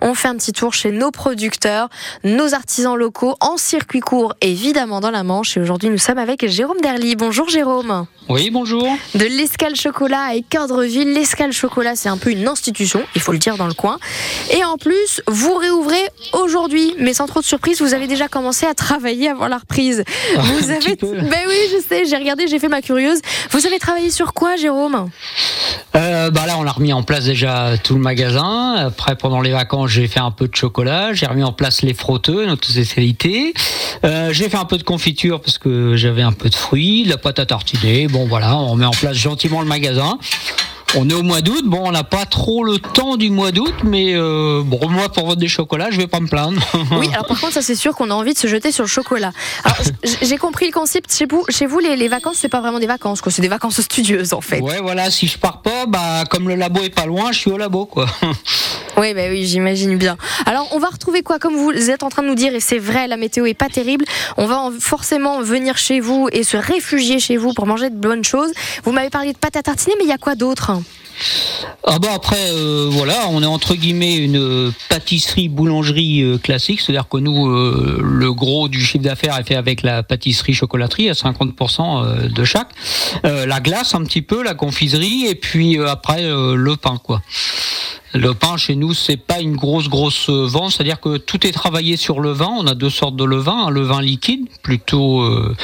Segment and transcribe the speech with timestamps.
[0.00, 1.88] On fait un petit tour chez nos producteurs,
[2.24, 5.56] nos artisans locaux en circuit court, évidemment dans la Manche.
[5.56, 7.16] Et aujourd'hui, nous sommes avec Jérôme Derly.
[7.16, 8.06] Bonjour Jérôme.
[8.28, 8.86] Oui, bonjour.
[9.14, 11.12] De l'Escale Chocolat à Écordreville.
[11.14, 13.98] L'Escale Chocolat, c'est un peu une institution, il faut le dire dans le coin.
[14.50, 18.66] Et en plus, vous réouvrez aujourd'hui, mais sans trop de surprise, vous avez déjà commencé
[18.66, 20.04] à travailler avant la reprise.
[20.36, 20.96] Vous avez.
[20.96, 23.20] Ben oui, je sais, j'ai regardé, j'ai fait ma curieuse.
[23.50, 25.10] Vous avez travaillé sur quoi, Jérôme?
[26.28, 28.74] Euh, bah là, on a remis en place déjà tout le magasin.
[28.74, 31.12] Après, pendant les vacances, j'ai fait un peu de chocolat.
[31.12, 33.54] J'ai remis en place les frotteux, notre spécialité.
[34.04, 37.10] Euh, j'ai fait un peu de confiture parce que j'avais un peu de fruits, de
[37.10, 38.08] la pâte à tartiner.
[38.08, 40.18] Bon, voilà, on met en place gentiment le magasin.
[40.94, 41.62] On est au mois d'août.
[41.64, 45.24] Bon, on n'a pas trop le temps du mois d'août, mais euh, bon, moi, pour
[45.24, 46.60] vendre des chocolats, je vais pas me plaindre.
[46.98, 48.88] Oui, alors par contre, ça c'est sûr qu'on a envie de se jeter sur le
[48.88, 49.32] chocolat.
[49.64, 49.76] Alors,
[50.22, 51.14] j'ai compris le concept.
[51.14, 53.30] Chez vous, chez vous les, les vacances, c'est pas vraiment des vacances, quoi.
[53.30, 54.60] C'est des vacances studieuses, en fait.
[54.60, 55.10] Ouais, voilà.
[55.10, 57.86] Si je pars pas, bah, comme le labo est pas loin, je suis au labo,
[57.86, 58.06] quoi.
[58.98, 60.16] Oui, bah oui, j'imagine bien.
[60.44, 62.80] Alors, on va retrouver quoi Comme vous êtes en train de nous dire, et c'est
[62.80, 64.04] vrai, la météo est pas terrible.
[64.36, 68.24] On va forcément venir chez vous et se réfugier chez vous pour manger de bonnes
[68.24, 68.50] choses.
[68.82, 70.72] Vous m'avez parlé de pâte à tartiner, mais il y a quoi d'autre?
[71.84, 77.08] Ah bah après euh, voilà on est entre guillemets une pâtisserie boulangerie euh, classique c'est-à-dire
[77.08, 81.14] que nous euh, le gros du chiffre d'affaires est fait avec la pâtisserie chocolaterie à
[81.14, 82.68] 50% de chaque
[83.24, 87.20] la glace un petit peu la confiserie et puis après le pain quoi
[88.14, 91.96] le pain chez nous, c'est pas une grosse grosse vente, c'est-à-dire que tout est travaillé
[91.96, 92.50] sur le vin.
[92.58, 95.54] On a deux sortes de levain, un levain liquide plutôt euh,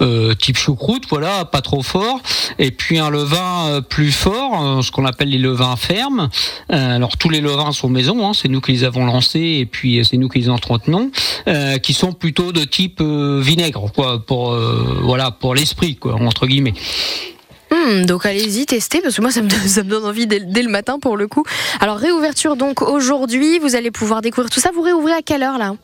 [0.00, 2.20] euh, type choucroute, voilà, pas trop fort,
[2.58, 6.28] et puis un levain euh, plus fort, ce qu'on appelle les levains fermes.
[6.68, 10.04] alors tous les levains sont maison, hein, c'est nous qui les avons lancés et puis
[10.04, 11.10] c'est nous qui les entretenons,
[11.82, 14.56] qui sont plutôt de type vinaigre, quoi, pour
[15.02, 16.74] voilà, pour l'esprit, quoi, entre guillemets.
[17.72, 20.98] Hmm, donc allez-y, tester, parce que moi ça me, donne, envie dès, dès, le matin
[20.98, 21.44] pour le coup.
[21.80, 24.70] Alors réouverture donc aujourd'hui, vous allez pouvoir découvrir tout ça.
[24.74, 25.74] Vous réouvrez à quelle heure là?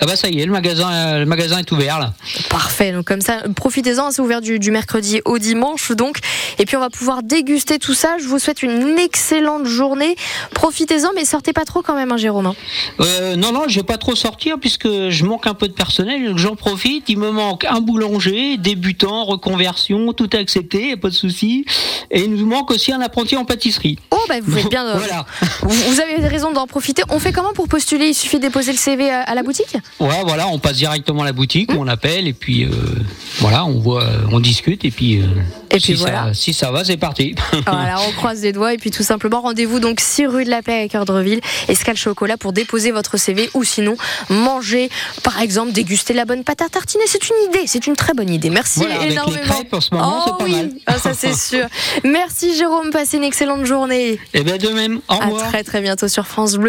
[0.00, 2.12] Ah bah ça y est, le magasin, le magasin est ouvert là.
[2.48, 6.18] Parfait, donc comme ça, profitez-en, c'est ouvert du, du, mercredi au dimanche donc.
[6.58, 8.16] Et puis on va pouvoir déguster tout ça.
[8.20, 10.16] Je vous souhaite une excellente journée.
[10.54, 12.46] Profitez-en, mais sortez pas trop quand même, hein, Jérôme.
[12.46, 12.54] Hein.
[13.00, 16.26] Euh, non, non, je vais pas trop sortir puisque je manque un peu de personnel.
[16.26, 17.08] Donc j'en profite.
[17.08, 21.64] Il me manque un boulanger, débutant, reconversion, tout accepté, pas de souci.
[22.10, 23.98] Et il nous manque aussi un apprenti en pâtisserie.
[24.10, 24.96] Oh bah vous êtes bien.
[24.96, 25.26] voilà.
[25.62, 27.02] Vous avez raison d'en profiter.
[27.08, 28.08] On fait comment pour postuler?
[28.08, 29.69] Il suffit de déposer le CV à la boutique?
[29.98, 32.70] Ouais, voilà, on passe directement à la boutique, on appelle et puis euh,
[33.38, 35.20] voilà, on voit, on discute et puis.
[35.20, 35.26] Euh,
[35.70, 36.28] et puis si voilà.
[36.28, 37.34] Ça, si ça va, c'est parti.
[37.66, 40.62] voilà, on croise les doigts et puis tout simplement rendez-vous donc 6 rue de la
[40.62, 43.96] Paix à Cœurdreville, Escale Chocolat pour déposer votre CV ou sinon
[44.28, 44.90] manger,
[45.22, 47.04] par exemple, déguster la bonne pâte à tartiner.
[47.06, 48.50] C'est une idée, c'est une très bonne idée.
[48.50, 49.42] Merci voilà, avec énormément.
[49.42, 50.52] Les crêpes, en ce moment, c'est pas oui.
[50.52, 50.70] mal.
[50.86, 51.66] Ah, ça c'est sûr.
[52.04, 54.12] Merci Jérôme, passez une excellente journée.
[54.12, 55.00] Et eh bien de même.
[55.08, 55.44] Au revoir.
[55.44, 56.68] À très très bientôt sur France Bleu.